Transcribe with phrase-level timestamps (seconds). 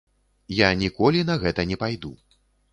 [0.59, 2.13] Я ніколі на гэта не пайду.